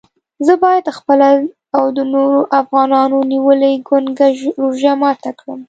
زه 0.45 0.53
باید 0.63 0.95
خپله 0.97 1.29
او 1.77 1.83
د 1.97 1.99
نورو 2.13 2.39
افغانانو 2.61 3.17
نیولې 3.33 3.73
ګونګه 3.87 4.27
روژه 4.61 4.93
ماته 5.01 5.31
کړم. 5.39 5.59